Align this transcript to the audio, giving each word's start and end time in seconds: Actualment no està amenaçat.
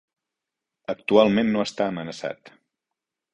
Actualment 0.93 1.51
no 1.57 1.61
està 1.67 1.87
amenaçat. 1.91 2.51